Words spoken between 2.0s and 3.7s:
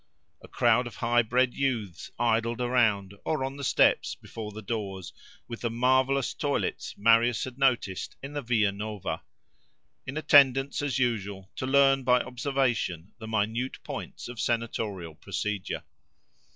idled around, or on the